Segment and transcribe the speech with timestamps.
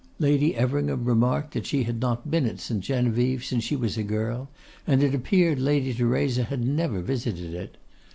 [0.17, 2.79] Lady Everingham remarked that she had not been at St.
[2.81, 4.49] Genevieve since she was a girl,
[4.87, 7.77] and it appeared Lady Theresa had never visited it.